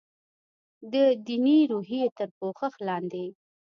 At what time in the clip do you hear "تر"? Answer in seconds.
2.17-2.29